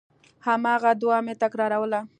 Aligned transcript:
هماغه 0.45 0.91
دعا 1.01 1.17
مې 1.25 1.33
تکراروله. 1.41 1.99